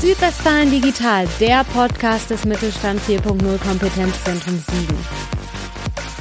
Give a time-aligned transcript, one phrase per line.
[0.00, 4.96] Südwestfalen Digital, der Podcast des Mittelstand 4.0 Kompetenzzentrum Siegen.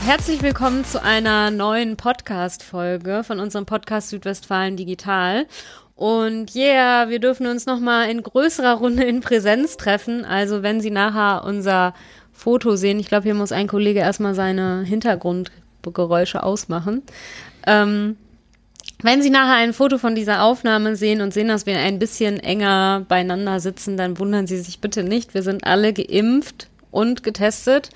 [0.05, 5.45] Herzlich willkommen zu einer neuen Podcast-Folge von unserem Podcast Südwestfalen Digital.
[5.95, 10.25] Und yeah, wir dürfen uns nochmal in größerer Runde in Präsenz treffen.
[10.25, 11.93] Also wenn Sie nachher unser
[12.33, 17.03] Foto sehen, ich glaube, hier muss ein Kollege erstmal seine Hintergrundgeräusche ausmachen.
[17.65, 18.17] Ähm,
[19.01, 22.39] wenn Sie nachher ein Foto von dieser Aufnahme sehen und sehen, dass wir ein bisschen
[22.39, 25.33] enger beieinander sitzen, dann wundern Sie sich bitte nicht.
[25.33, 27.89] Wir sind alle geimpft und getestet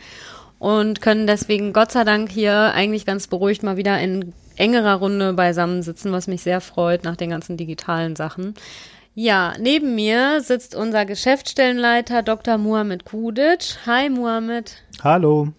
[0.60, 5.34] und können deswegen Gott sei Dank hier eigentlich ganz beruhigt mal wieder in engerer Runde
[5.34, 8.54] beisammensitzen, was mich sehr freut nach den ganzen digitalen Sachen.
[9.16, 12.58] Ja, neben mir sitzt unser Geschäftsstellenleiter Dr.
[12.58, 13.78] Muhammad Kudic.
[13.86, 14.78] Hi Muhammad.
[15.04, 15.50] Hallo.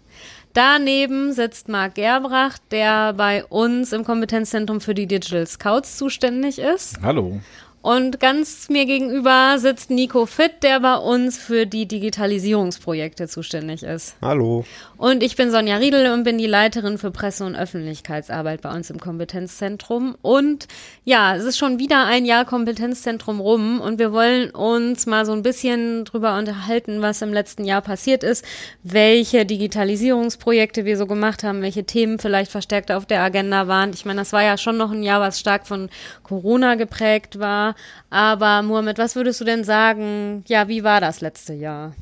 [0.54, 7.00] Daneben sitzt Marc Gerbracht, der bei uns im Kompetenzzentrum für die Digital Scouts zuständig ist.
[7.02, 7.41] Hallo.
[7.84, 14.16] Und ganz mir gegenüber sitzt Nico Fitt, der bei uns für die Digitalisierungsprojekte zuständig ist.
[14.22, 14.64] Hallo.
[14.96, 18.88] Und ich bin Sonja Riedel und bin die Leiterin für Presse- und Öffentlichkeitsarbeit bei uns
[18.88, 20.16] im Kompetenzzentrum.
[20.22, 20.66] Und
[21.05, 25.32] ja, es ist schon wieder ein Jahr Kompetenzzentrum rum und wir wollen uns mal so
[25.32, 28.46] ein bisschen drüber unterhalten, was im letzten Jahr passiert ist,
[28.82, 33.90] welche Digitalisierungsprojekte wir so gemacht haben, welche Themen vielleicht verstärkt auf der Agenda waren.
[33.92, 35.90] Ich meine, das war ja schon noch ein Jahr, was stark von
[36.22, 37.73] Corona geprägt war.
[38.11, 40.44] Aber Mohamed, was würdest du denn sagen?
[40.47, 41.94] Ja, wie war das letzte Jahr?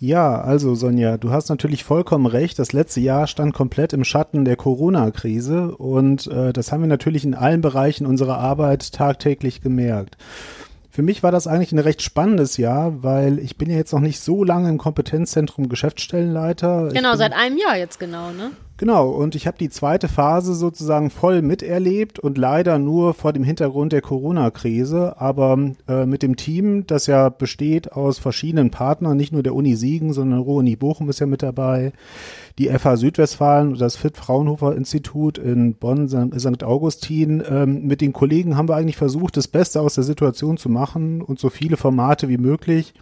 [0.00, 2.58] Ja, also Sonja, du hast natürlich vollkommen recht.
[2.60, 7.24] Das letzte Jahr stand komplett im Schatten der Corona-Krise und äh, das haben wir natürlich
[7.24, 10.16] in allen Bereichen unserer Arbeit tagtäglich gemerkt.
[10.88, 14.00] Für mich war das eigentlich ein recht spannendes Jahr, weil ich bin ja jetzt noch
[14.00, 16.90] nicht so lange im Kompetenzzentrum Geschäftsstellenleiter.
[16.92, 18.52] Genau, seit einem Jahr jetzt genau, ne?
[18.78, 23.42] Genau, und ich habe die zweite Phase sozusagen voll miterlebt und leider nur vor dem
[23.42, 29.32] Hintergrund der Corona-Krise, aber äh, mit dem Team, das ja besteht aus verschiedenen Partnern, nicht
[29.32, 31.92] nur der Uni Siegen, sondern Ruhr-Uni Bochum ist ja mit dabei,
[32.60, 36.62] die FH Südwestfalen und das FIT Fraunhofer Institut in Bonn, St.
[36.62, 37.42] Augustin.
[37.50, 41.20] Ähm, mit den Kollegen haben wir eigentlich versucht, das Beste aus der Situation zu machen
[41.20, 42.94] und so viele Formate wie möglich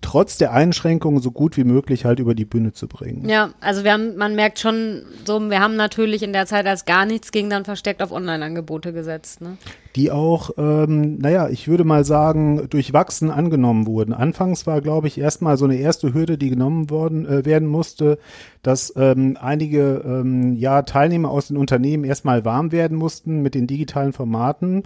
[0.00, 3.28] trotz der Einschränkungen so gut wie möglich halt über die Bühne zu bringen.
[3.28, 6.84] Ja, also wir haben, man merkt schon, so, wir haben natürlich in der Zeit, als
[6.84, 9.40] gar nichts ging, dann versteckt auf Online-Angebote gesetzt.
[9.40, 9.56] Ne?
[9.96, 14.12] Die auch, ähm, naja, ich würde mal sagen, durchwachsen angenommen wurden.
[14.12, 18.18] Anfangs war, glaube ich, erstmal so eine erste Hürde, die genommen worden äh, werden musste,
[18.62, 23.66] dass ähm, einige ähm, ja, Teilnehmer aus den Unternehmen erstmal warm werden mussten mit den
[23.66, 24.84] digitalen Formaten.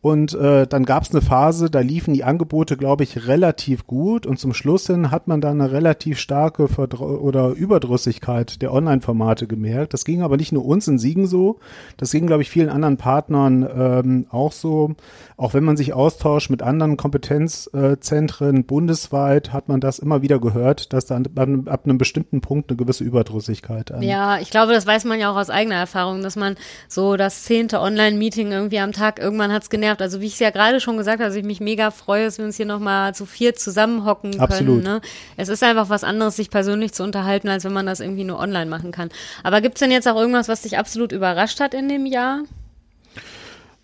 [0.00, 4.26] Und äh, dann gab es eine Phase, da liefen die Angebote, glaube ich, relativ gut.
[4.26, 9.48] Und zum Schluss hin hat man dann eine relativ starke Verdr oder Überdrüssigkeit der Online-Formate
[9.48, 9.94] gemerkt.
[9.94, 11.58] Das ging aber nicht nur uns in Siegen so,
[11.96, 14.94] das ging, glaube ich, vielen anderen Partnern ähm, auch so.
[15.36, 20.92] Auch wenn man sich austauscht mit anderen Kompetenzzentren bundesweit, hat man das immer wieder gehört,
[20.92, 24.02] dass da ab, ab einem bestimmten Punkt eine gewisse Überdrüssigkeit an.
[24.02, 26.56] Ja, ich glaube, das weiß man ja auch aus eigener Erfahrung, dass man
[26.88, 30.02] so das zehnte Online-Meeting irgendwie am Tag irgendwann hat es genervt genervt.
[30.02, 32.38] Also wie ich es ja gerade schon gesagt habe, dass ich mich mega freue, dass
[32.38, 34.42] wir uns hier nochmal zu vier zusammenhocken können.
[34.42, 34.84] Absolut.
[34.84, 35.00] Ne?
[35.36, 38.38] Es ist einfach was anderes, sich persönlich zu unterhalten, als wenn man das irgendwie nur
[38.38, 39.10] online machen kann.
[39.42, 42.42] Aber gibt es denn jetzt auch irgendwas, was dich absolut überrascht hat in dem Jahr?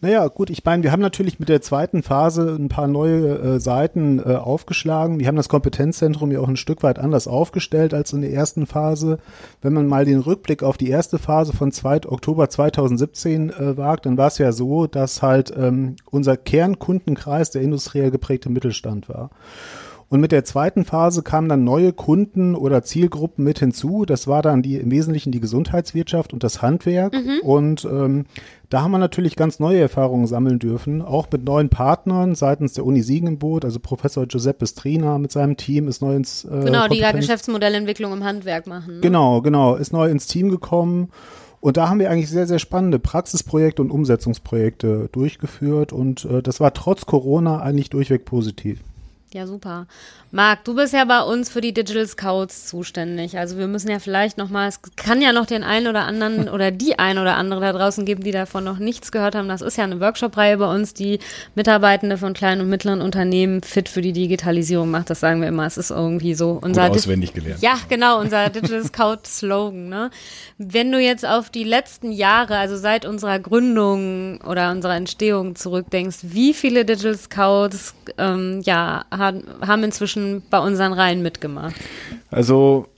[0.04, 3.58] Naja, gut, ich meine, wir haben natürlich mit der zweiten Phase ein paar neue äh,
[3.58, 5.18] Seiten äh, aufgeschlagen.
[5.18, 8.66] Wir haben das Kompetenzzentrum ja auch ein Stück weit anders aufgestellt als in der ersten
[8.66, 9.18] Phase.
[9.62, 12.06] Wenn man mal den Rückblick auf die erste Phase von 2.
[12.06, 17.62] Oktober 2017 äh, wagt, dann war es ja so, dass halt ähm, unser Kernkundenkreis der
[17.62, 19.30] industriell geprägte Mittelstand war.
[20.14, 24.04] Und mit der zweiten Phase kamen dann neue Kunden oder Zielgruppen mit hinzu.
[24.04, 27.14] Das war dann die im Wesentlichen die Gesundheitswirtschaft und das Handwerk.
[27.14, 27.40] Mhm.
[27.42, 28.26] Und ähm,
[28.70, 32.86] da haben wir natürlich ganz neue Erfahrungen sammeln dürfen, auch mit neuen Partnern seitens der
[32.86, 33.64] Uni Siegen im Boot.
[33.64, 38.12] Also Professor Giuseppe Strina mit seinem Team ist neu ins äh, Genau, die ja Geschäftsmodellentwicklung
[38.12, 38.94] im Handwerk machen.
[38.94, 39.00] Ne?
[39.00, 41.08] Genau, genau, ist neu ins Team gekommen.
[41.58, 45.92] Und da haben wir eigentlich sehr, sehr spannende Praxisprojekte und Umsetzungsprojekte durchgeführt.
[45.92, 48.78] Und äh, das war trotz Corona eigentlich durchweg positiv.
[49.34, 49.88] Ja, super.
[50.30, 53.36] Marc, du bist ja bei uns für die Digital Scouts zuständig.
[53.36, 56.70] Also wir müssen ja vielleicht nochmal, es kann ja noch den einen oder anderen oder
[56.70, 59.48] die ein oder andere da draußen geben, die davon noch nichts gehört haben.
[59.48, 61.18] Das ist ja eine Workshop-Reihe bei uns, die
[61.56, 65.10] Mitarbeitende von kleinen und mittleren Unternehmen fit für die Digitalisierung macht.
[65.10, 65.66] Das sagen wir immer.
[65.66, 67.60] Es ist irgendwie so unser Gut auswendig gelernt.
[67.60, 69.88] Ja, genau, unser Digital Scout Slogan.
[69.88, 70.10] Ne?
[70.58, 76.18] Wenn du jetzt auf die letzten Jahre, also seit unserer Gründung oder unserer Entstehung zurückdenkst,
[76.22, 79.23] wie viele Digital Scouts ähm, ja, haben
[79.82, 81.74] inzwischen bei unseren Reihen mitgemacht?
[82.30, 82.88] Also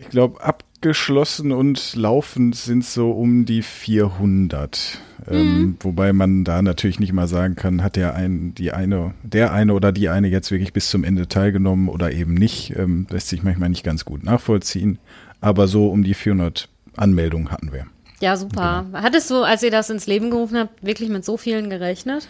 [0.00, 4.98] ich glaube, ab geschlossen und laufend sind so um die 400.
[5.28, 5.40] Ähm, mhm.
[5.40, 9.52] Ähm, wobei man da natürlich nicht mal sagen kann, hat der ein, die eine, der
[9.52, 12.74] eine oder die eine jetzt wirklich bis zum Ende teilgenommen oder eben nicht.
[12.76, 14.98] Ähm, lässt sich manchmal nicht ganz gut nachvollziehen.
[15.40, 17.86] Aber so um die 400 Anmeldungen hatten wir.
[18.20, 18.86] Ja, super.
[18.86, 19.02] Genau.
[19.02, 22.28] Hattest du, als ihr das ins Leben gerufen habt, wirklich mit so vielen gerechnet?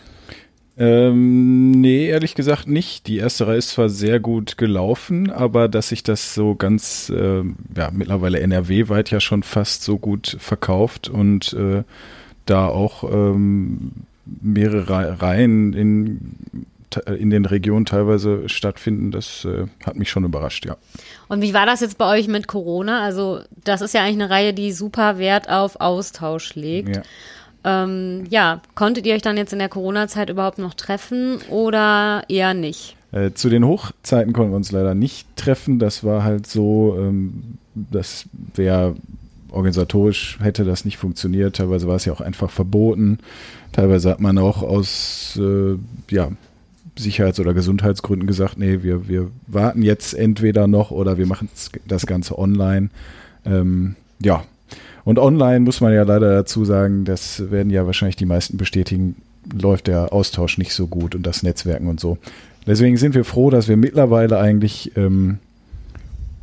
[0.81, 3.07] Ähm, nee, ehrlich gesagt nicht.
[3.07, 7.43] Die erste Reihe ist zwar sehr gut gelaufen, aber dass sich das so ganz, äh,
[7.77, 11.83] ja, mittlerweile NRW-weit ja schon fast so gut verkauft und äh,
[12.47, 13.93] da auch ähm,
[14.25, 16.37] mehrere Reihen in,
[17.15, 20.79] in den Regionen teilweise stattfinden, das äh, hat mich schon überrascht, ja.
[21.29, 23.05] Und wie war das jetzt bei euch mit Corona?
[23.05, 26.97] Also, das ist ja eigentlich eine Reihe, die super Wert auf Austausch legt.
[26.97, 27.03] Ja.
[27.65, 32.55] Ähm, ja, konntet ihr euch dann jetzt in der Corona-Zeit überhaupt noch treffen oder eher
[32.55, 32.97] nicht?
[33.13, 35.79] Äh, zu den Hochzeiten konnten wir uns leider nicht treffen.
[35.79, 38.25] Das war halt so, ähm, das
[38.55, 38.95] wäre
[39.53, 41.57] organisatorisch hätte das nicht funktioniert.
[41.57, 43.19] Teilweise war es ja auch einfach verboten.
[43.73, 45.77] Teilweise hat man auch aus äh,
[46.11, 46.31] ja,
[46.97, 51.49] Sicherheits- oder Gesundheitsgründen gesagt, nee, wir, wir warten jetzt entweder noch oder wir machen
[51.87, 52.91] das Ganze online.
[53.45, 54.45] Ähm, ja,
[55.05, 59.17] und online muss man ja leider dazu sagen, das werden ja wahrscheinlich die meisten bestätigen,
[59.53, 62.19] läuft der Austausch nicht so gut und das Netzwerken und so.
[62.67, 65.39] Deswegen sind wir froh, dass wir mittlerweile eigentlich, ähm,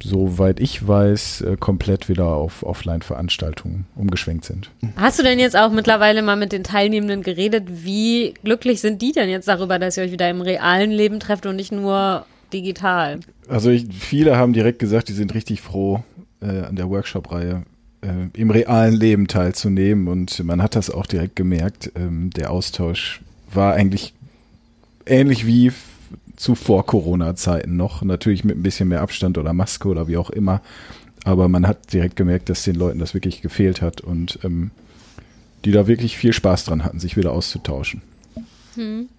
[0.03, 4.71] soweit ich weiß, äh, komplett wieder auf Offline-Veranstaltungen umgeschwenkt sind.
[4.95, 7.65] Hast du denn jetzt auch mittlerweile mal mit den Teilnehmenden geredet?
[7.69, 11.45] Wie glücklich sind die denn jetzt darüber, dass ihr euch wieder im realen Leben trefft
[11.45, 13.19] und nicht nur digital?
[13.47, 16.03] Also ich, viele haben direkt gesagt, die sind richtig froh
[16.41, 17.63] äh, an der Workshop-Reihe
[18.01, 20.07] äh, im realen Leben teilzunehmen.
[20.07, 21.91] Und man hat das auch direkt gemerkt.
[21.95, 23.21] Ähm, der Austausch
[23.51, 24.13] war eigentlich
[25.05, 25.71] ähnlich wie
[26.35, 28.03] zu vor Corona-Zeiten noch.
[28.03, 30.61] Natürlich mit ein bisschen mehr Abstand oder Maske oder wie auch immer.
[31.23, 34.71] Aber man hat direkt gemerkt, dass den Leuten das wirklich gefehlt hat und ähm,
[35.65, 38.01] die da wirklich viel Spaß dran hatten, sich wieder auszutauschen.
[38.75, 39.09] Hm.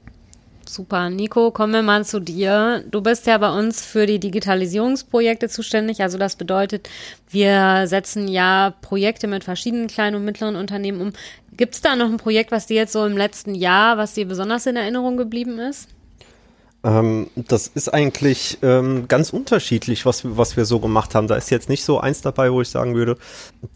[0.68, 1.08] Super.
[1.08, 2.84] Nico, kommen wir mal zu dir.
[2.90, 6.02] Du bist ja bei uns für die Digitalisierungsprojekte zuständig.
[6.02, 6.90] Also das bedeutet,
[7.30, 11.12] wir setzen ja Projekte mit verschiedenen kleinen und mittleren Unternehmen um.
[11.56, 14.28] Gibt es da noch ein Projekt, was dir jetzt so im letzten Jahr, was dir
[14.28, 15.88] besonders in Erinnerung geblieben ist?
[16.84, 21.28] Ähm, das ist eigentlich ähm, ganz unterschiedlich, was, was wir so gemacht haben.
[21.28, 23.16] Da ist jetzt nicht so eins dabei, wo ich sagen würde,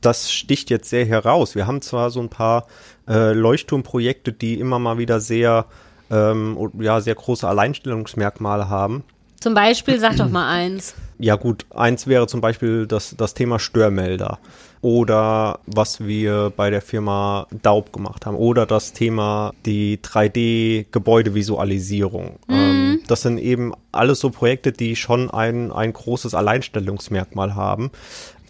[0.03, 1.55] das sticht jetzt sehr heraus.
[1.55, 2.67] Wir haben zwar so ein paar
[3.09, 5.67] äh, Leuchtturmprojekte, die immer mal wieder sehr
[6.13, 9.03] ähm, ja, sehr große Alleinstellungsmerkmale haben.
[9.41, 10.95] Zum Beispiel, sag doch mal eins.
[11.19, 14.39] Ja gut, eins wäre zum Beispiel das, das Thema Störmelder
[14.83, 22.39] oder was wir bei der Firma Daub gemacht haben oder das Thema die 3D-Gebäudevisualisierung.
[22.47, 22.55] Mhm.
[22.55, 27.91] Ähm, das sind eben alles so Projekte, die schon ein, ein großes Alleinstellungsmerkmal haben.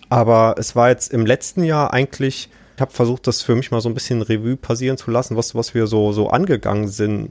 [0.08, 3.80] Aber es war jetzt im letzten Jahr eigentlich, ich habe versucht, das für mich mal
[3.80, 7.30] so ein bisschen Revue passieren zu lassen, was, was wir so, so angegangen sind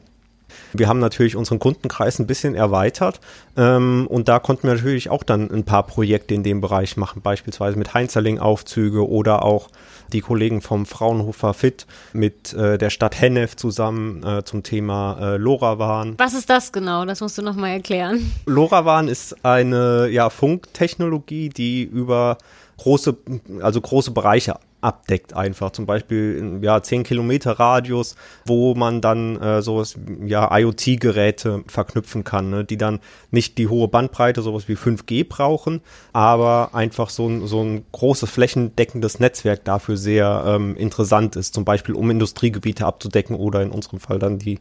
[0.73, 3.19] wir haben natürlich unseren Kundenkreis ein bisschen erweitert
[3.57, 7.21] ähm, und da konnten wir natürlich auch dann ein paar Projekte in dem Bereich machen,
[7.21, 9.69] beispielsweise mit Heinzerling-Aufzüge oder auch
[10.13, 15.37] die Kollegen vom Fraunhofer Fit mit äh, der Stadt Hennef zusammen äh, zum Thema äh,
[15.37, 16.15] LoRaWAN.
[16.17, 17.05] Was ist das genau?
[17.05, 18.31] Das musst du nochmal erklären.
[18.45, 22.37] LoRaWAN ist eine ja, Funktechnologie, die über
[22.77, 23.17] große,
[23.61, 25.71] also große Bereiche abdeckt einfach.
[25.71, 28.15] Zum Beispiel ja 10 Kilometer Radius,
[28.45, 33.87] wo man dann äh, sowas ja IoT-Geräte verknüpfen kann, ne, die dann nicht die hohe
[33.87, 35.81] Bandbreite, sowas wie 5G brauchen,
[36.13, 41.65] aber einfach so ein, so ein großes flächendeckendes Netzwerk dafür sehr ähm, interessant ist, zum
[41.65, 44.59] Beispiel um Industriegebiete abzudecken oder in unserem Fall dann die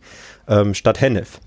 [0.49, 1.41] ähm, Stadt Hennef.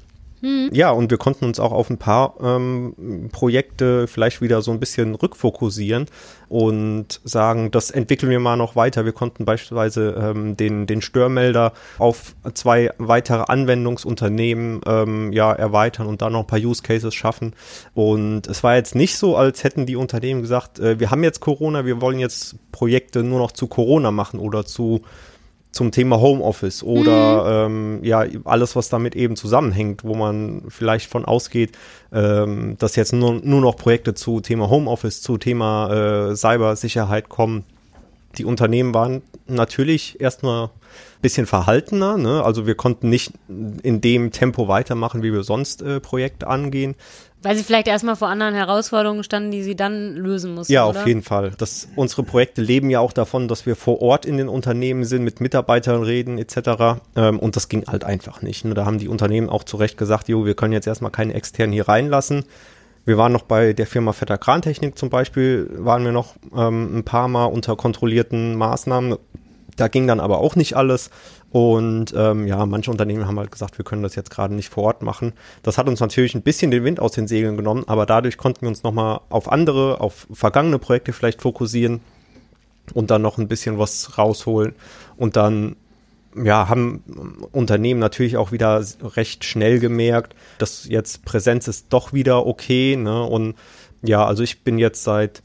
[0.44, 0.72] Hm.
[0.74, 4.80] Ja, und wir konnten uns auch auf ein paar ähm, Projekte vielleicht wieder so ein
[4.82, 6.08] bisschen rückfokussieren
[6.50, 9.06] und sagen, das entwickeln wir mal noch weiter.
[9.06, 16.22] Wir konnten beispielsweise ähm, den, den Störmelder auf zwei weitere Anwendungsunternehmen ähm, ja, erweitern und
[16.22, 17.56] da noch ein paar Use Cases schaffen.
[17.94, 21.40] Und es war jetzt nicht so, als hätten die Unternehmen gesagt, äh, wir haben jetzt
[21.40, 25.04] Corona, wir wollen jetzt Projekte nur noch zu Corona machen oder zu
[25.74, 28.00] zum Thema Homeoffice oder mhm.
[28.00, 31.72] ähm, ja alles, was damit eben zusammenhängt, wo man vielleicht von ausgeht,
[32.14, 37.66] ähm, dass jetzt nur, nur noch Projekte zu Thema Homeoffice, zu Thema äh, Cybersicherheit kommen.
[38.38, 40.70] Die Unternehmen waren natürlich erstmal
[41.24, 42.18] bisschen verhaltener.
[42.18, 42.44] Ne?
[42.44, 46.96] Also wir konnten nicht in dem Tempo weitermachen, wie wir sonst äh, Projekte angehen.
[47.44, 50.72] Weil sie vielleicht erstmal vor anderen Herausforderungen standen, die sie dann lösen mussten.
[50.72, 51.02] Ja, oder?
[51.02, 51.52] auf jeden Fall.
[51.58, 55.24] Das, unsere Projekte leben ja auch davon, dass wir vor Ort in den Unternehmen sind,
[55.24, 57.02] mit Mitarbeitern reden etc.
[57.16, 58.66] Ähm, und das ging halt einfach nicht.
[58.66, 58.74] Ne?
[58.74, 61.74] Da haben die Unternehmen auch zu Recht gesagt, jo, wir können jetzt erstmal keinen externen
[61.74, 62.46] hier reinlassen.
[63.06, 67.04] Wir waren noch bei der Firma Vetter Krantechnik zum Beispiel, waren wir noch ähm, ein
[67.04, 69.18] paar Mal unter kontrollierten Maßnahmen.
[69.78, 71.10] Da ging dann aber auch nicht alles.
[71.52, 74.84] Und ähm, ja, manche Unternehmen haben halt gesagt, wir können das jetzt gerade nicht vor
[74.84, 75.34] Ort machen.
[75.62, 78.62] Das hat uns natürlich ein bisschen den Wind aus den Segeln genommen, aber dadurch konnten
[78.62, 82.02] wir uns nochmal auf andere, auf vergangene Projekte vielleicht fokussieren
[82.94, 84.74] und dann noch ein bisschen was rausholen.
[85.16, 85.76] Und dann
[86.36, 87.04] ja, haben
[87.52, 88.84] Unternehmen natürlich auch wieder
[89.16, 92.96] recht schnell gemerkt, dass jetzt Präsenz ist doch wieder okay.
[92.96, 93.24] Ne?
[93.24, 93.56] Und
[94.02, 95.42] ja, also ich bin jetzt seit,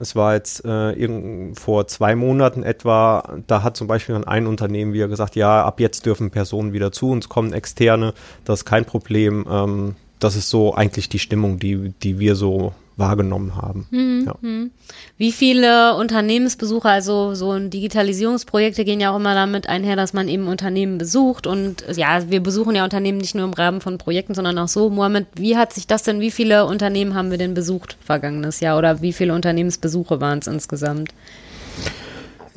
[0.00, 5.08] es war jetzt äh, vor zwei Monaten etwa, da hat zum Beispiel ein Unternehmen wieder
[5.08, 8.14] gesagt, ja, ab jetzt dürfen Personen wieder zu uns kommen, externe,
[8.44, 9.46] das ist kein Problem.
[9.50, 13.86] Ähm, das ist so eigentlich die Stimmung, die, die wir so wahrgenommen haben.
[13.90, 14.24] Mhm.
[14.26, 14.34] Ja.
[14.40, 14.70] Hm.
[15.16, 20.28] Wie viele Unternehmensbesucher, also so ein Digitalisierungsprojekte gehen ja auch immer damit einher, dass man
[20.28, 24.34] eben Unternehmen besucht und ja, wir besuchen ja Unternehmen nicht nur im Rahmen von Projekten,
[24.34, 24.90] sondern auch so.
[24.90, 28.76] Mohammed, wie hat sich das denn, wie viele Unternehmen haben wir denn besucht vergangenes Jahr
[28.76, 31.12] oder wie viele Unternehmensbesuche waren es insgesamt?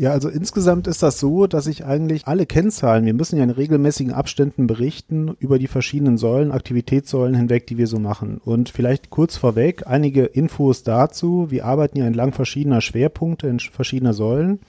[0.01, 3.51] Ja, also insgesamt ist das so, dass ich eigentlich alle Kennzahlen, wir müssen ja in
[3.51, 8.41] regelmäßigen Abständen berichten über die verschiedenen Säulen, Aktivitätssäulen hinweg, die wir so machen.
[8.43, 11.51] Und vielleicht kurz vorweg einige Infos dazu.
[11.51, 14.61] Wir arbeiten ja entlang verschiedener Schwerpunkte in verschiedener Säulen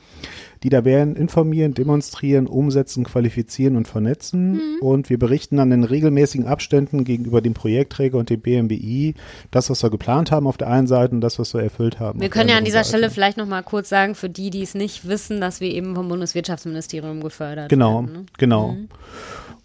[0.62, 4.52] die da werden informieren, demonstrieren, umsetzen, qualifizieren und vernetzen.
[4.52, 4.78] Mhm.
[4.80, 9.14] Und wir berichten dann in regelmäßigen Abständen gegenüber dem Projektträger und dem BMBI
[9.50, 12.20] das, was wir geplant haben auf der einen Seite und das, was wir erfüllt haben.
[12.20, 12.88] Wir können ja an dieser Seite.
[12.88, 15.94] Stelle vielleicht noch mal kurz sagen, für die, die es nicht wissen, dass wir eben
[15.94, 18.12] vom Bundeswirtschaftsministerium gefördert genau, werden.
[18.12, 18.24] Ne?
[18.38, 18.88] Genau, genau.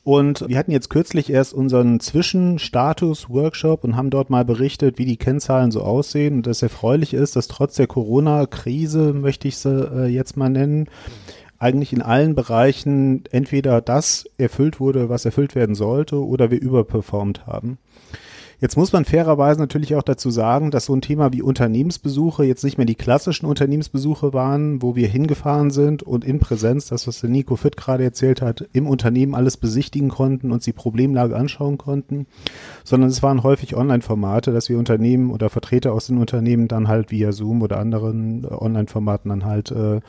[0.07, 5.17] Und wir hatten jetzt kürzlich erst unseren Zwischenstatus-Workshop und haben dort mal berichtet, wie die
[5.17, 6.35] Kennzahlen so aussehen.
[6.35, 10.87] Und das erfreulich ist, dass trotz der Corona-Krise, möchte ich sie äh, jetzt mal nennen,
[11.59, 17.45] eigentlich in allen Bereichen entweder das erfüllt wurde, was erfüllt werden sollte, oder wir überperformt
[17.45, 17.77] haben.
[18.59, 22.63] Jetzt muss man fairerweise natürlich auch dazu sagen, dass so ein Thema wie Unternehmensbesuche jetzt
[22.63, 27.21] nicht mehr die klassischen Unternehmensbesuche waren, wo wir hingefahren sind und in Präsenz, das was
[27.21, 31.77] der Nico Fitt gerade erzählt hat, im Unternehmen alles besichtigen konnten und die Problemlage anschauen
[31.77, 32.25] konnten,
[32.83, 37.11] sondern es waren häufig Online-Formate, dass wir Unternehmen oder Vertreter aus den Unternehmen dann halt
[37.11, 40.01] via Zoom oder anderen Online-Formaten dann halt äh,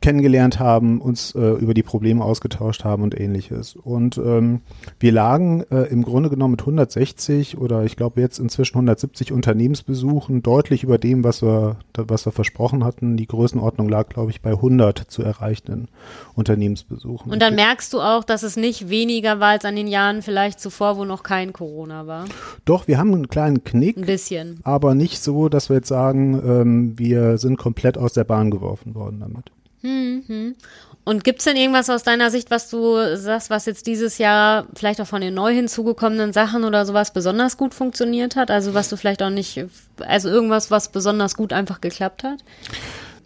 [0.00, 3.74] kennengelernt haben, uns äh, über die Probleme ausgetauscht haben und ähnliches.
[3.74, 4.60] Und ähm,
[5.00, 10.42] wir lagen äh, im Grunde genommen mit 160 oder ich glaube jetzt inzwischen 170 Unternehmensbesuchen
[10.42, 13.16] deutlich über dem, was wir, was wir versprochen hatten.
[13.16, 15.88] Die Größenordnung lag, glaube ich, bei 100 zu erreichenden
[16.34, 17.32] Unternehmensbesuchen.
[17.32, 20.60] Und dann merkst du auch, dass es nicht weniger war als an den Jahren vielleicht
[20.60, 22.26] zuvor, wo noch kein Corona war.
[22.64, 23.96] Doch, wir haben einen kleinen Knick.
[23.96, 24.60] Ein bisschen.
[24.62, 28.94] Aber nicht so, dass wir jetzt sagen, ähm, wir sind komplett aus der Bahn geworfen
[28.94, 29.50] worden damit.
[29.82, 30.56] Mhm.
[31.04, 34.66] Und gibt es denn irgendwas aus deiner Sicht, was du sagst, was jetzt dieses Jahr
[34.74, 38.50] vielleicht auch von den neu hinzugekommenen Sachen oder sowas besonders gut funktioniert hat?
[38.50, 39.64] Also was du vielleicht auch nicht,
[40.06, 42.40] also irgendwas, was besonders gut einfach geklappt hat?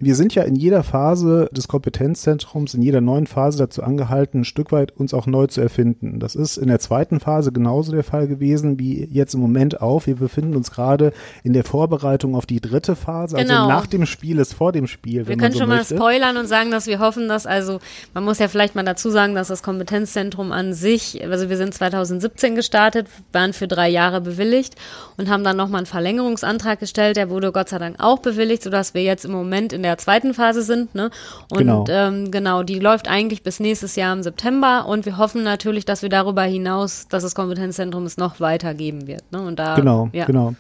[0.02, 4.44] Wir sind ja in jeder Phase des Kompetenzzentrums, in jeder neuen Phase dazu angehalten, ein
[4.44, 6.18] Stück weit uns auch neu zu erfinden.
[6.18, 10.06] Das ist in der zweiten Phase genauso der Fall gewesen wie jetzt im Moment auch.
[10.06, 11.12] Wir befinden uns gerade
[11.44, 13.37] in der Vorbereitung auf die dritte Phase.
[13.37, 13.66] Also genau.
[13.66, 15.28] Also nach dem Spiel ist vor dem Spiel.
[15.28, 15.94] Wir können so schon möchte.
[15.94, 17.78] mal spoilern und sagen, dass wir hoffen, dass also,
[18.12, 21.75] man muss ja vielleicht mal dazu sagen, dass das Kompetenzzentrum an sich, also wir sind
[21.75, 24.75] 2017 gestartet, waren für drei Jahre bewilligt
[25.16, 27.16] und haben dann nochmal einen Verlängerungsantrag gestellt.
[27.16, 29.99] Der wurde Gott sei Dank auch bewilligt, sodass wir jetzt im Moment in der der
[29.99, 30.94] zweiten Phase sind.
[30.94, 31.11] Ne?
[31.50, 31.84] Und genau.
[31.88, 36.02] Ähm, genau, die läuft eigentlich bis nächstes Jahr im September und wir hoffen natürlich, dass
[36.02, 39.30] wir darüber hinaus, dass das Kompetenzzentrum es noch weitergeben wird.
[39.32, 39.42] Ne?
[39.42, 40.25] Und da, genau, ja.
[40.25, 40.54] genau.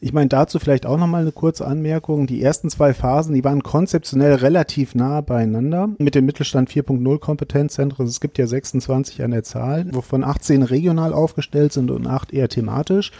[0.00, 2.28] Ich meine, dazu vielleicht auch nochmal eine kurze Anmerkung.
[2.28, 8.06] Die ersten zwei Phasen, die waren konzeptionell relativ nah beieinander mit dem Mittelstand 4.0 Kompetenzzentren.
[8.06, 12.48] Es gibt ja 26 an der Zahl, wovon 18 regional aufgestellt sind und 8 eher
[12.48, 13.10] thematisch.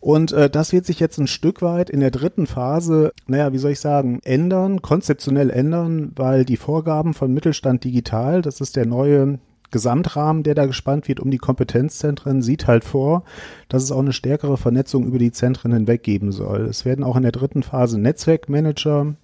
[0.00, 3.58] Und äh, das wird sich jetzt ein Stück weit in der dritten Phase, naja, wie
[3.58, 8.86] soll ich sagen, ändern, konzeptionell ändern, weil die Vorgaben von Mittelstand Digital, das ist der
[8.86, 9.38] neue
[9.70, 13.24] Gesamtrahmen, der da gespannt wird um die Kompetenzzentren, sieht halt vor,
[13.68, 16.62] dass es auch eine stärkere Vernetzung über die Zentren hinweg geben soll.
[16.62, 19.14] Es werden auch in der dritten Phase Netzwerkmanager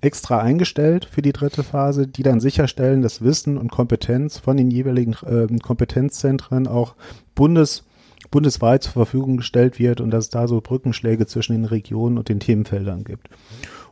[0.00, 4.70] extra eingestellt für die dritte Phase, die dann sicherstellen, dass Wissen und Kompetenz von den
[4.70, 6.94] jeweiligen äh, Kompetenzzentren auch
[7.34, 7.84] bundes
[8.30, 12.28] bundesweit zur Verfügung gestellt wird und dass es da so Brückenschläge zwischen den Regionen und
[12.28, 13.28] den Themenfeldern gibt.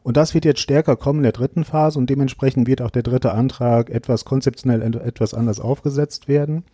[0.02, 3.04] Und das wird jetzt stärker kommen in der dritten Phase und dementsprechend wird auch der
[3.04, 6.64] dritte Antrag etwas konzeptionell etwas anders aufgesetzt werden.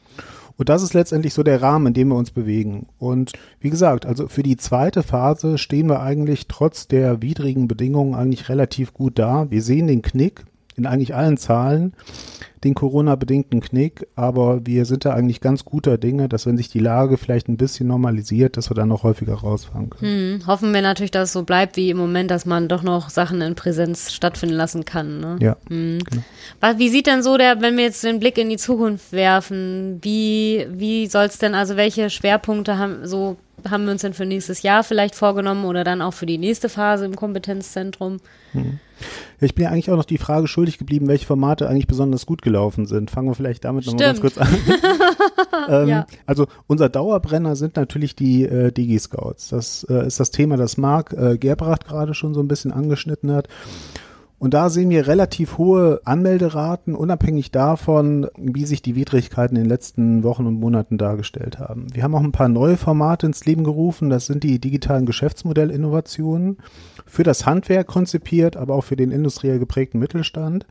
[0.56, 2.86] Und das ist letztendlich so der Rahmen, in dem wir uns bewegen.
[2.98, 8.14] Und wie gesagt, also für die zweite Phase stehen wir eigentlich trotz der widrigen Bedingungen
[8.14, 9.50] eigentlich relativ gut da.
[9.50, 10.44] Wir sehen den Knick
[10.78, 11.92] in eigentlich allen Zahlen.
[12.64, 16.80] den Corona-bedingten Knick, aber wir sind da eigentlich ganz guter Dinge, dass wenn sich die
[16.80, 20.40] Lage vielleicht ein bisschen normalisiert, dass wir dann noch häufiger rausfahren können.
[20.40, 23.10] Hm, hoffen wir natürlich, dass es so bleibt wie im Moment, dass man doch noch
[23.10, 25.20] Sachen in Präsenz stattfinden lassen kann.
[25.20, 25.36] Ne?
[25.40, 25.56] Ja.
[25.68, 25.98] Hm.
[26.04, 26.78] Genau.
[26.78, 30.66] Wie sieht denn so der, wenn wir jetzt den Blick in die Zukunft werfen, wie,
[30.70, 33.36] wie soll es denn, also welche Schwerpunkte haben so
[33.68, 36.68] haben wir uns denn für nächstes Jahr vielleicht vorgenommen oder dann auch für die nächste
[36.68, 38.18] Phase im Kompetenzzentrum?
[38.52, 38.78] Hm.
[39.40, 42.42] Ich bin ja eigentlich auch noch die Frage schuldig geblieben, welche Formate eigentlich besonders gut
[42.42, 43.10] gelaufen sind.
[43.10, 44.48] Fangen wir vielleicht damit nochmal ganz kurz an.
[45.68, 46.06] ähm, ja.
[46.26, 49.48] Also unser Dauerbrenner sind natürlich die äh, Digi-Scouts.
[49.48, 53.32] Das äh, ist das Thema, das Marc äh, Gerbracht gerade schon so ein bisschen angeschnitten
[53.32, 53.48] hat.
[54.38, 59.68] Und da sehen wir relativ hohe Anmelderaten, unabhängig davon, wie sich die Widrigkeiten in den
[59.68, 61.86] letzten Wochen und Monaten dargestellt haben.
[61.92, 64.10] Wir haben auch ein paar neue Formate ins Leben gerufen.
[64.10, 66.58] Das sind die digitalen Geschäftsmodellinnovationen
[67.04, 70.66] für das Handwerk konzipiert, aber auch für den industriell geprägten Mittelstand.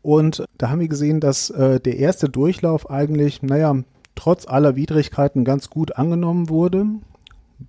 [0.00, 3.76] Und da haben wir gesehen, dass äh, der erste Durchlauf eigentlich, naja,
[4.14, 6.86] trotz aller Widrigkeiten ganz gut angenommen wurde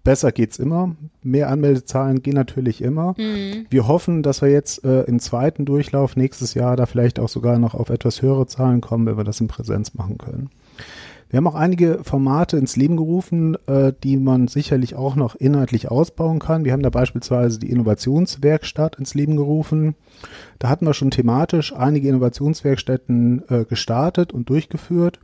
[0.04, 0.96] besser geht's immer.
[1.24, 3.16] Mehr Anmeldezahlen gehen natürlich immer.
[3.18, 3.66] Mhm.
[3.70, 7.60] Wir hoffen, dass wir jetzt äh, im zweiten Durchlauf nächstes Jahr da vielleicht auch sogar
[7.60, 10.50] noch auf etwas höhere Zahlen kommen, wenn wir das in Präsenz machen können.
[11.32, 15.90] Wir haben auch einige Formate ins Leben gerufen, äh, die man sicherlich auch noch inhaltlich
[15.90, 16.66] ausbauen kann.
[16.66, 19.96] Wir haben da beispielsweise die Innovationswerkstatt ins Leben gerufen.
[20.60, 25.20] Da hatten wir schon thematisch einige Innovationswerkstätten äh, gestartet und durchgeführt.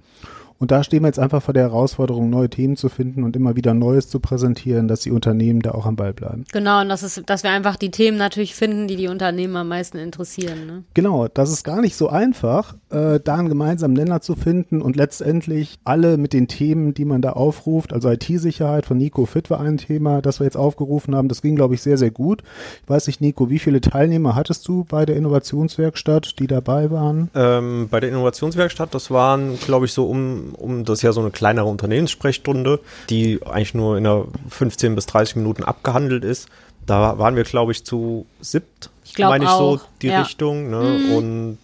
[0.60, 3.56] Und da stehen wir jetzt einfach vor der Herausforderung, neue Themen zu finden und immer
[3.56, 6.46] wieder Neues zu präsentieren, dass die Unternehmen da auch am Ball bleiben.
[6.52, 9.68] Genau, und das ist, dass wir einfach die Themen natürlich finden, die die Unternehmen am
[9.68, 10.66] meisten interessieren.
[10.66, 10.84] Ne?
[10.94, 14.96] Genau, das ist gar nicht so einfach, äh, da einen gemeinsamen Nenner zu finden und
[14.96, 19.60] letztendlich alle mit den Themen, die man da aufruft, also IT-Sicherheit von Nico Fit war
[19.60, 21.30] ein Thema, das wir jetzt aufgerufen haben.
[21.30, 22.42] Das ging, glaube ich, sehr, sehr gut.
[22.84, 27.30] Ich weiß nicht, Nico, wie viele Teilnehmer hattest du bei der Innovationswerkstatt, die dabei waren?
[27.36, 31.22] Ähm, bei der Innovationswerkstatt, das waren, glaube ich, so um um, das ist ja so
[31.22, 36.48] eine kleinere Unternehmenssprechstunde, die eigentlich nur in einer 15 bis 30 Minuten abgehandelt ist.
[36.86, 39.80] Da waren wir, glaube ich, zu siebt, ich meine ich auch.
[39.80, 40.22] so die ja.
[40.22, 40.70] Richtung.
[40.70, 40.82] Ne?
[40.82, 41.12] Mhm.
[41.14, 41.58] Und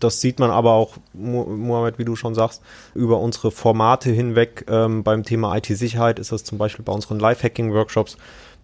[0.00, 2.62] das sieht man aber auch, Mohamed, wie du schon sagst,
[2.94, 4.64] über unsere Formate hinweg.
[4.68, 8.16] Ähm, beim Thema IT-Sicherheit ist das zum Beispiel bei unseren Live-Hacking-Workshops.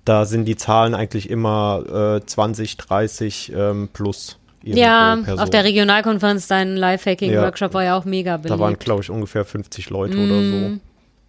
[0.05, 4.39] Da sind die Zahlen eigentlich immer äh, 20, 30 ähm, plus.
[4.63, 5.39] Ja, Person.
[5.39, 8.51] auf der Regionalkonferenz dein Lifehacking-Workshop ja, war ja auch mega beliebt.
[8.51, 10.25] Da waren, glaube ich, ungefähr 50 Leute mm.
[10.25, 10.79] oder so.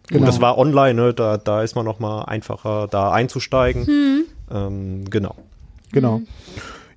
[0.10, 0.22] Genau.
[0.22, 1.13] Und das war online, ne?
[1.13, 3.86] da, da ist man noch mal einfacher, da einzusteigen.
[3.86, 4.24] Hm.
[4.52, 5.36] Ähm, genau.
[5.92, 6.18] Genau.
[6.18, 6.28] Hm.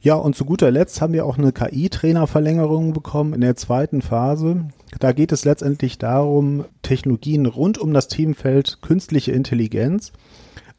[0.01, 4.65] Ja, und zu guter Letzt haben wir auch eine KI-Trainerverlängerung bekommen in der zweiten Phase.
[4.99, 10.13] Da geht es letztendlich darum, Technologien rund um das Themenfeld künstliche Intelligenz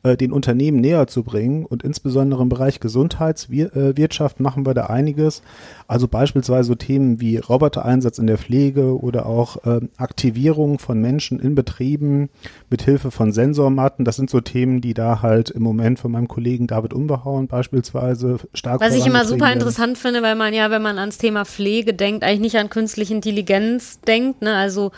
[0.03, 1.65] äh, den Unternehmen näher zu bringen.
[1.65, 5.41] Und insbesondere im Bereich Gesundheitswirtschaft machen wir da einiges.
[5.87, 11.39] Also beispielsweise so Themen wie Robotereinsatz in der Pflege oder auch äh, Aktivierung von Menschen
[11.39, 12.29] in Betrieben
[12.69, 14.05] mit Hilfe von Sensormatten.
[14.05, 18.37] Das sind so Themen, die da halt im Moment von meinem Kollegen David Umbehauen beispielsweise
[18.53, 21.93] stark Was ich immer super interessant finde, weil man ja, wenn man ans Thema Pflege
[21.93, 24.41] denkt, eigentlich nicht an künstliche Intelligenz denkt.
[24.41, 24.55] Ne?
[24.55, 24.91] Also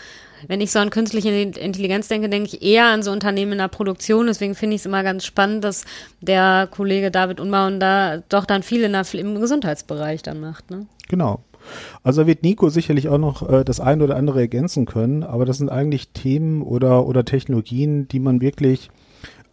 [0.48, 3.67] wenn ich so an künstliche Intelligenz denke, denke ich eher an so Unternehmen in der
[3.67, 4.28] Produktion.
[4.28, 5.86] Deswegen finde ich es immer ganz spannend, dass
[6.21, 10.69] der Kollege David Unbauen da doch dann viel in der, im Gesundheitsbereich dann macht.
[10.71, 10.88] Ne?
[11.08, 11.41] Genau.
[12.04, 15.58] Also wird Nico sicherlich auch noch äh, das eine oder andere ergänzen können, aber das
[15.58, 18.89] sind eigentlich Themen oder, oder Technologien, die man wirklich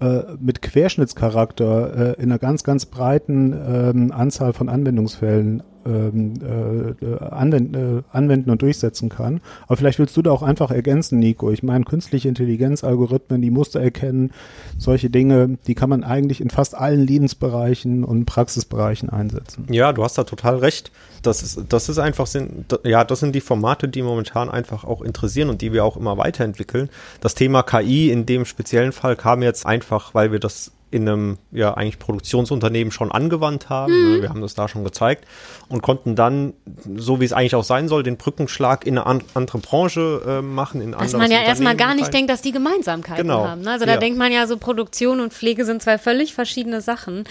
[0.00, 7.24] äh, mit Querschnittscharakter äh, in einer ganz, ganz breiten ähm, Anzahl von Anwendungsfällen ähm, äh,
[7.24, 9.40] anwenden, äh, anwenden und durchsetzen kann.
[9.66, 11.50] Aber vielleicht willst du da auch einfach ergänzen, Nico.
[11.50, 14.30] Ich meine, künstliche Intelligenz, Algorithmen, die Muster erkennen,
[14.78, 19.66] solche Dinge, die kann man eigentlich in fast allen Lebensbereichen und Praxisbereichen einsetzen.
[19.70, 20.90] Ja, du hast da total recht.
[21.22, 25.02] Das ist, das ist einfach, sind, ja, das sind die Formate, die momentan einfach auch
[25.02, 26.88] interessieren und die wir auch immer weiterentwickeln.
[27.20, 31.38] Das Thema KI in dem speziellen Fall kam jetzt einfach, weil wir das in einem
[31.50, 33.92] ja eigentlich Produktionsunternehmen schon angewandt haben.
[33.92, 34.22] Mhm.
[34.22, 35.24] Wir haben das da schon gezeigt
[35.68, 36.52] und konnten dann,
[36.96, 40.42] so wie es eigentlich auch sein soll, den Brückenschlag in eine an, andere Branche äh,
[40.42, 40.82] machen.
[40.82, 42.12] In dass man ja erstmal gar nicht rein.
[42.12, 43.46] denkt, dass die Gemeinsamkeiten genau.
[43.46, 43.62] haben.
[43.62, 43.70] Ne?
[43.70, 43.98] Also da ja.
[43.98, 47.24] denkt man ja so, Produktion und Pflege sind zwei völlig verschiedene Sachen.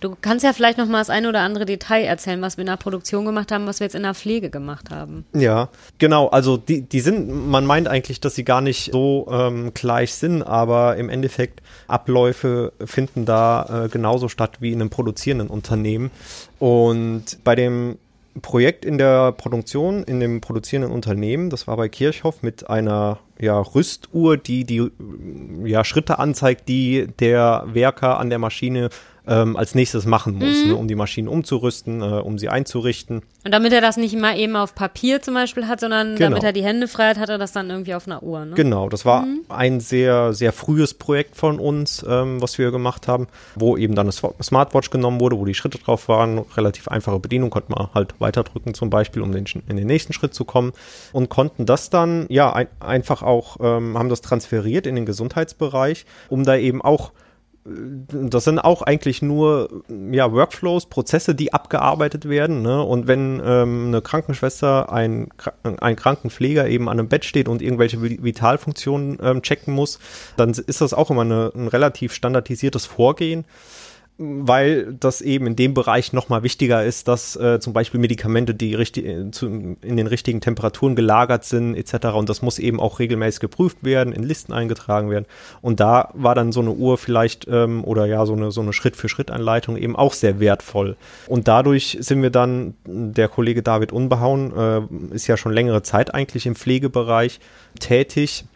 [0.00, 2.68] Du kannst ja vielleicht noch mal das eine oder andere Detail erzählen, was wir in
[2.68, 5.24] der Produktion gemacht haben, was wir jetzt in der Pflege gemacht haben.
[5.34, 6.28] Ja, genau.
[6.28, 10.42] Also die, die sind, man meint eigentlich, dass sie gar nicht so ähm, gleich sind,
[10.42, 16.10] aber im Endeffekt Abläufe finden da äh, genauso statt wie in einem produzierenden Unternehmen.
[16.58, 17.98] Und bei dem
[18.40, 23.58] Projekt in der Produktion, in dem produzierenden Unternehmen, das war bei Kirchhoff mit einer ja,
[23.60, 24.90] Rüstuhr, die die
[25.64, 28.90] ja, Schritte anzeigt, die der Werker an der Maschine
[29.28, 30.70] ähm, als nächstes machen muss, mhm.
[30.70, 33.22] ne, um die Maschinen umzurüsten, äh, um sie einzurichten.
[33.44, 36.30] Und damit er das nicht mal eben auf Papier zum Beispiel hat, sondern genau.
[36.30, 38.44] damit er die Hände frei hat, hat er das dann irgendwie auf einer Uhr.
[38.44, 38.54] Ne?
[38.54, 39.42] Genau, das war mhm.
[39.48, 44.06] ein sehr, sehr frühes Projekt von uns, ähm, was wir gemacht haben, wo eben dann
[44.06, 48.14] eine Smartwatch genommen wurde, wo die Schritte drauf waren, relativ einfache Bedienung, konnte man halt
[48.18, 50.72] weiterdrücken zum Beispiel, um den, in den nächsten Schritt zu kommen
[51.12, 56.06] und konnten das dann, ja, ein, einfach auch, ähm, haben das transferiert in den Gesundheitsbereich,
[56.28, 57.12] um da eben auch
[58.10, 62.62] das sind auch eigentlich nur ja, Workflows, Prozesse, die abgearbeitet werden.
[62.62, 62.82] Ne?
[62.82, 65.28] Und wenn ähm, eine Krankenschwester, ein,
[65.80, 69.98] ein Krankenpfleger eben an einem Bett steht und irgendwelche Vitalfunktionen ähm, checken muss,
[70.36, 73.44] dann ist das auch immer eine, ein relativ standardisiertes Vorgehen
[74.20, 78.74] weil das eben in dem Bereich nochmal wichtiger ist, dass äh, zum Beispiel Medikamente, die
[78.74, 82.08] richtig, äh, zu, in den richtigen Temperaturen gelagert sind, etc.
[82.08, 85.26] Und das muss eben auch regelmäßig geprüft werden, in Listen eingetragen werden.
[85.62, 88.72] Und da war dann so eine Uhr vielleicht ähm, oder ja so eine so eine
[88.72, 90.96] Schritt-für-Schritt-Anleitung eben auch sehr wertvoll.
[91.28, 96.12] Und dadurch sind wir dann, der Kollege David Unbehauen äh, ist ja schon längere Zeit
[96.12, 97.38] eigentlich im Pflegebereich
[97.78, 98.46] tätig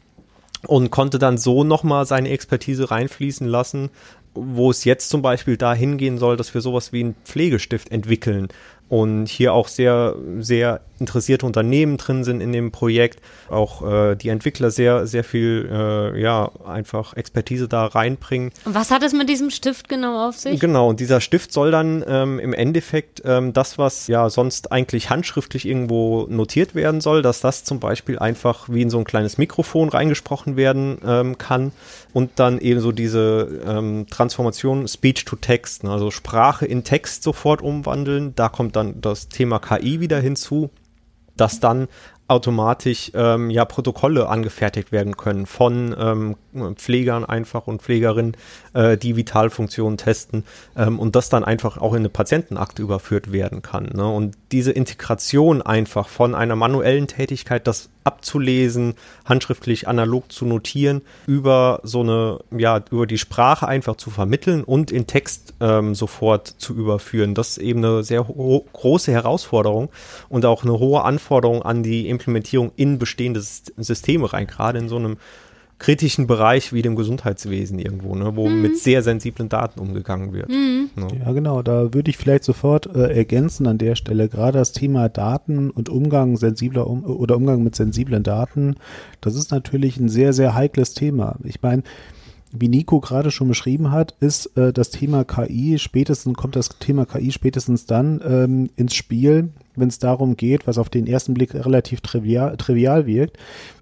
[0.67, 3.91] und konnte dann so nochmal seine Expertise reinfließen lassen,
[4.35, 8.49] wo es jetzt zum Beispiel dahin gehen soll, dass wir sowas wie ein Pflegestift entwickeln
[8.93, 14.29] und hier auch sehr, sehr interessierte Unternehmen drin sind in dem Projekt, auch äh, die
[14.29, 18.53] Entwickler sehr, sehr viel, äh, ja, einfach Expertise da reinbringen.
[18.67, 20.61] Und was hat es mit diesem Stift genau auf sich?
[20.61, 25.09] Genau, und dieser Stift soll dann ähm, im Endeffekt ähm, das, was ja sonst eigentlich
[25.09, 29.39] handschriftlich irgendwo notiert werden soll, dass das zum Beispiel einfach wie in so ein kleines
[29.39, 31.73] Mikrofon reingesprochen werden ähm, kann
[32.13, 37.23] und dann eben so diese ähm, Transformation Speech to Text, ne, also Sprache in Text
[37.23, 38.35] sofort umwandeln.
[38.37, 40.71] Da kommt dann das Thema KI wieder hinzu
[41.37, 41.89] dass dann
[42.29, 46.37] automatisch ähm, ja Protokolle angefertigt werden können von ähm,
[46.77, 48.37] Pflegern einfach und Pflegerinnen,
[48.75, 50.45] äh, die Vitalfunktionen testen
[50.77, 53.91] ähm, und das dann einfach auch in eine Patientenakte überführt werden kann.
[53.95, 54.07] Ne?
[54.07, 61.81] Und diese Integration einfach von einer manuellen Tätigkeit, das abzulesen, handschriftlich analog zu notieren, über
[61.85, 66.75] so eine, ja, über die Sprache einfach zu vermitteln und in Text ähm, sofort zu
[66.75, 67.35] überführen.
[67.35, 69.91] Das ist eben eine sehr große Herausforderung
[70.29, 74.97] und auch eine hohe Anforderung an die Implementierung in bestehende Systeme rein, gerade in so
[74.97, 75.17] einem
[75.83, 78.63] kritischen Bereich wie dem Gesundheitswesen irgendwo, ne, wo mhm.
[78.63, 80.49] mit sehr sensiblen Daten umgegangen wird.
[80.49, 80.91] Mhm.
[80.95, 81.09] Ne?
[81.25, 81.63] Ja, genau.
[81.63, 85.89] Da würde ich vielleicht sofort äh, ergänzen an der Stelle gerade das Thema Daten und
[85.89, 88.77] Umgang sensibler um, oder Umgang mit sensiblen Daten.
[89.21, 91.37] Das ist natürlich ein sehr, sehr heikles Thema.
[91.43, 91.83] Ich meine,
[92.53, 97.07] wie Nico gerade schon beschrieben hat, ist äh, das Thema KI spätestens, kommt das Thema
[97.07, 101.55] KI spätestens dann ähm, ins Spiel, wenn es darum geht, was auf den ersten Blick
[101.55, 103.39] relativ trivial, trivial wirkt,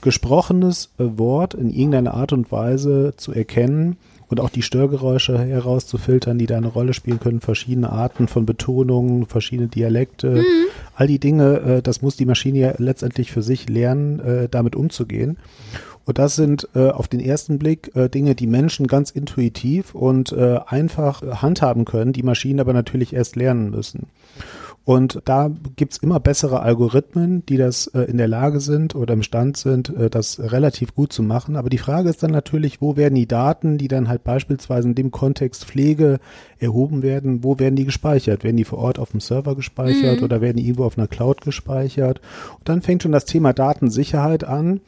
[0.00, 3.96] gesprochenes Wort in irgendeiner Art und Weise zu erkennen
[4.28, 9.26] und auch die Störgeräusche herauszufiltern, die da eine Rolle spielen können, verschiedene Arten von Betonungen,
[9.26, 10.66] verschiedene Dialekte, mhm.
[10.94, 14.76] all die Dinge, äh, das muss die Maschine ja letztendlich für sich lernen, äh, damit
[14.76, 15.36] umzugehen.
[16.06, 20.32] Und das sind äh, auf den ersten Blick äh, Dinge, die Menschen ganz intuitiv und
[20.32, 24.08] äh, einfach handhaben können, die Maschinen aber natürlich erst lernen müssen.
[24.84, 29.56] Und da gibt's immer bessere Algorithmen, die das äh, in der Lage sind oder imstand
[29.56, 31.56] sind, äh, das relativ gut zu machen.
[31.56, 34.94] Aber die Frage ist dann natürlich, wo werden die Daten, die dann halt beispielsweise in
[34.94, 36.18] dem Kontext Pflege
[36.58, 38.44] erhoben werden, wo werden die gespeichert?
[38.44, 40.24] Werden die vor Ort auf dem Server gespeichert mhm.
[40.24, 42.20] oder werden die irgendwo auf einer Cloud gespeichert?
[42.58, 44.80] Und dann fängt schon das Thema Datensicherheit an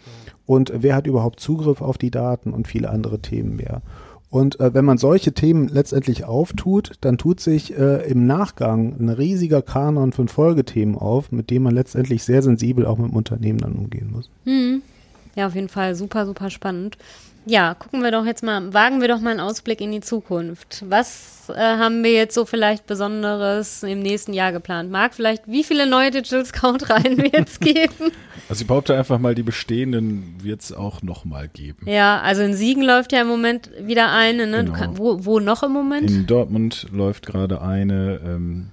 [0.45, 3.81] und wer hat überhaupt Zugriff auf die Daten und viele andere Themen mehr.
[4.29, 9.09] Und äh, wenn man solche Themen letztendlich auftut, dann tut sich äh, im Nachgang ein
[9.09, 13.59] riesiger Kanon von Folgethemen auf, mit dem man letztendlich sehr sensibel auch mit dem Unternehmen
[13.59, 14.31] dann umgehen muss.
[14.45, 14.83] Hm.
[15.37, 16.97] Ja, auf jeden Fall super, super spannend.
[17.49, 20.85] Ja, gucken wir doch jetzt mal, wagen wir doch mal einen Ausblick in die Zukunft.
[20.89, 24.91] Was äh, haben wir jetzt so vielleicht Besonderes im nächsten Jahr geplant?
[24.91, 28.11] Marc, vielleicht wie viele neue Digital Scout-Reihen wird es geben?
[28.49, 31.91] Also ich behaupte einfach mal, die bestehenden wird es auch nochmal geben.
[31.91, 34.47] Ja, also in Siegen läuft ja im Moment wieder eine.
[34.47, 34.67] Ne?
[34.67, 34.73] Genau.
[34.79, 36.09] Kann, wo, wo noch im Moment?
[36.09, 38.21] In Dortmund läuft gerade eine.
[38.25, 38.69] Ähm,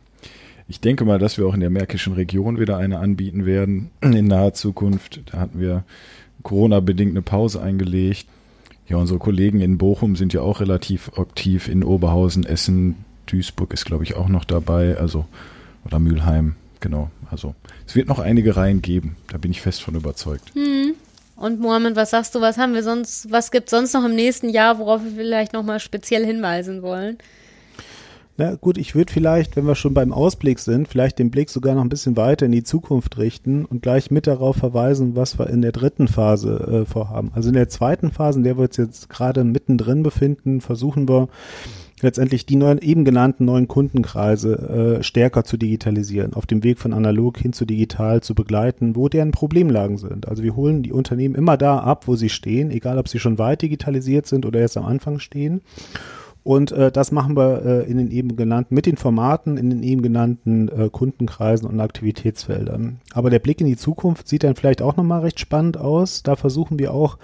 [0.67, 4.28] ich denke mal, dass wir auch in der Märkischen Region wieder eine anbieten werden in
[4.28, 5.21] naher Zukunft.
[5.32, 5.86] Da hatten wir
[6.41, 8.26] Corona-bedingt eine Pause eingelegt.
[8.88, 13.86] Ja, unsere Kollegen in Bochum sind ja auch relativ aktiv in Oberhausen, Essen, Duisburg ist,
[13.86, 15.26] glaube ich, auch noch dabei, also
[15.86, 17.10] oder Mülheim, genau.
[17.32, 17.56] Also
[17.88, 20.54] es wird noch einige Reihen geben, da bin ich fest von überzeugt.
[20.54, 20.93] Hm.
[21.36, 24.15] Und Mohammed, was sagst du, was haben wir sonst, was gibt es sonst noch im
[24.15, 27.17] nächsten Jahr, worauf wir vielleicht nochmal speziell hinweisen wollen?
[28.36, 31.76] Na gut, ich würde vielleicht, wenn wir schon beim Ausblick sind, vielleicht den Blick sogar
[31.76, 35.52] noch ein bisschen weiter in die Zukunft richten und gleich mit darauf verweisen, was wir
[35.52, 37.30] in der dritten Phase äh, vorhaben.
[37.36, 41.28] Also in der zweiten Phase, in der wir uns jetzt gerade mittendrin befinden, versuchen wir
[42.02, 46.91] letztendlich die neuen, eben genannten neuen Kundenkreise äh, stärker zu digitalisieren, auf dem Weg von
[46.91, 50.28] analog hin zu digital zu begleiten, wo deren Problemlagen sind.
[50.28, 53.38] Also wir holen die Unternehmen immer da ab, wo sie stehen, egal ob sie schon
[53.38, 55.62] weit digitalisiert sind oder erst am Anfang stehen.
[56.44, 59.82] Und äh, das machen wir äh, in den eben genannten, mit den Formaten, in den
[59.82, 63.00] eben genannten äh, Kundenkreisen und Aktivitätsfeldern.
[63.14, 66.22] Aber der Blick in die Zukunft sieht dann vielleicht auch nochmal recht spannend aus.
[66.22, 67.18] Da versuchen wir auch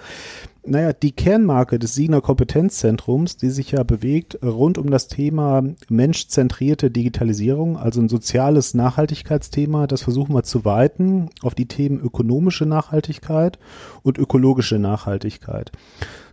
[0.62, 6.90] naja, die Kernmarke des Siegener Kompetenzzentrums, die sich ja bewegt rund um das Thema menschzentrierte
[6.90, 13.58] Digitalisierung, also ein soziales Nachhaltigkeitsthema, das versuchen wir zu weiten auf die Themen ökonomische Nachhaltigkeit
[14.02, 15.72] und ökologische Nachhaltigkeit,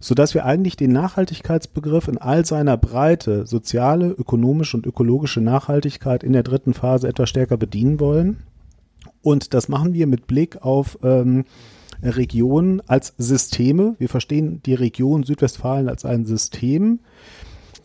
[0.01, 6.33] sodass wir eigentlich den Nachhaltigkeitsbegriff in all seiner Breite, soziale, ökonomische und ökologische Nachhaltigkeit in
[6.33, 8.43] der dritten Phase etwas stärker bedienen wollen.
[9.21, 11.45] Und das machen wir mit Blick auf ähm,
[12.01, 13.95] Regionen als Systeme.
[13.99, 16.99] Wir verstehen die Region Südwestfalen als ein System.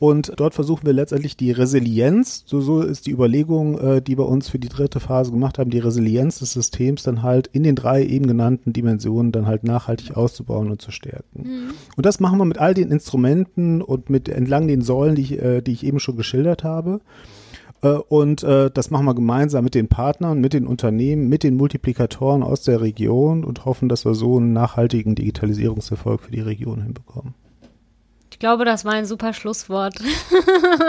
[0.03, 4.27] Und dort versuchen wir letztendlich die Resilienz, so, so ist die Überlegung, äh, die wir
[4.27, 7.77] uns für die dritte Phase gemacht haben, die Resilienz des Systems dann halt in den
[7.77, 11.43] drei eben genannten Dimensionen dann halt nachhaltig auszubauen und zu stärken.
[11.45, 11.71] Mhm.
[11.97, 15.39] Und das machen wir mit all den Instrumenten und mit entlang den Säulen, die ich,
[15.41, 17.01] äh, die ich eben schon geschildert habe.
[17.83, 21.57] Äh, und äh, das machen wir gemeinsam mit den Partnern, mit den Unternehmen, mit den
[21.57, 26.83] Multiplikatoren aus der Region und hoffen, dass wir so einen nachhaltigen Digitalisierungserfolg für die Region
[26.83, 27.35] hinbekommen
[28.39, 29.95] glaube, das war ein super Schlusswort.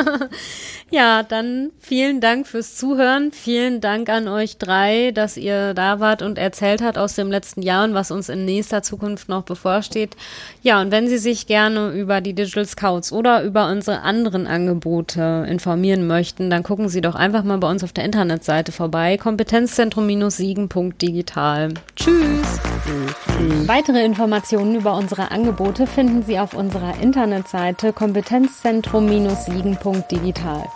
[0.92, 3.32] ja, dann vielen Dank fürs Zuhören.
[3.32, 7.62] Vielen Dank an euch drei, dass ihr da wart und erzählt habt aus dem letzten
[7.62, 10.16] Jahr und was uns in nächster Zukunft noch bevorsteht.
[10.62, 15.46] Ja, und wenn Sie sich gerne über die Digital Scouts oder über unsere anderen Angebote
[15.50, 19.18] informieren möchten, dann gucken Sie doch einfach mal bei uns auf der Internetseite vorbei.
[19.18, 21.74] Kompetenzzentrum-siegen.digital.
[21.96, 22.62] Tschüss.
[23.66, 30.70] Weitere Informationen über unsere Angebote finden Sie auf unserer Internetseite Internetseite kompetenzzentrum-siegen.digital.